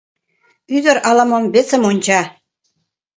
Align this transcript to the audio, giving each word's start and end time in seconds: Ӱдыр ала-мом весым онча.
Ӱдыр 0.75 0.97
ала-мом 1.09 1.45
весым 1.53 1.81
онча. 1.89 2.21